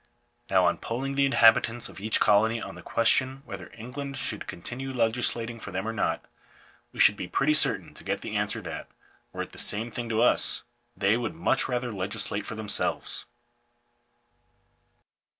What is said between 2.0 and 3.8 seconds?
colony on the question whether